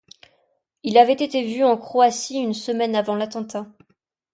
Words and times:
Il 0.81 0.97
avait 0.97 1.13
été 1.13 1.43
vu 1.43 1.63
en 1.63 1.77
Croatie 1.77 2.39
une 2.39 2.55
semaine 2.55 2.95
avant 2.95 3.13
l'attentat. 3.13 3.67